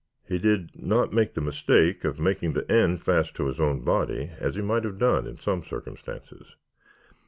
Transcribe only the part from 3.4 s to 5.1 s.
his own body as he might have